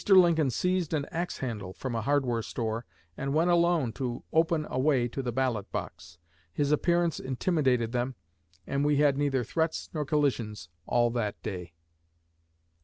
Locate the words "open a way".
4.33-5.07